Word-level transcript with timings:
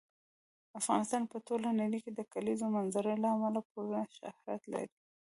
افغانستان 0.79 1.23
په 1.31 1.37
ټوله 1.47 1.69
نړۍ 1.81 1.99
کې 2.05 2.11
د 2.15 2.21
کلیزو 2.33 2.65
منظره 2.75 3.13
له 3.23 3.29
امله 3.35 3.61
پوره 3.69 4.01
شهرت 4.17 4.61
لري. 4.73 4.97